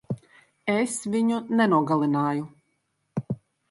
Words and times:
Es 0.77 0.95
viņu 1.17 1.43
nenogalināju. 1.61 2.53